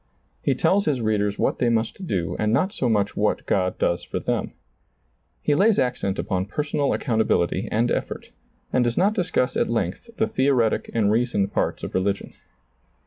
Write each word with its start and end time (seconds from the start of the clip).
He 0.41 0.55
tells 0.55 0.85
his 0.85 0.99
readers 0.99 1.37
what 1.37 1.59
they 1.59 1.69
must 1.69 2.07
do 2.07 2.35
and 2.39 2.51
not 2.51 2.73
so 2.73 2.89
much 2.89 3.15
what 3.15 3.45
God 3.45 3.77
does 3.77 4.03
for 4.03 4.19
them. 4.19 4.51
He 5.43 5.53
lays 5.53 5.77
accent 5.77 6.17
upon 6.17 6.47
personal 6.47 6.91
accountability 6.91 7.67
and 7.71 7.91
effort, 7.91 8.31
and 8.73 8.83
does 8.83 8.97
not 8.97 9.13
discuss 9.13 9.55
at 9.55 9.67
length 9.69 10.09
the 10.17 10.25
theoretic 10.25 10.89
and 10.95 11.11
reasoned 11.11 11.53
parts 11.53 11.83
of 11.83 11.93
religion. 11.93 12.33